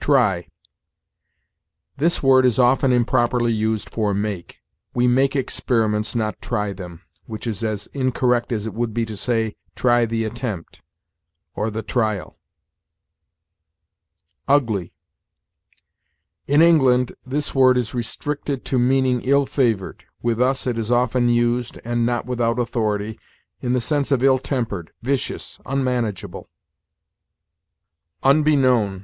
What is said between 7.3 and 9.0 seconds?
is as incorrect as it would